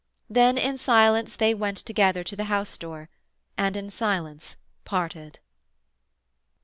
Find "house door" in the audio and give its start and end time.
2.45-3.07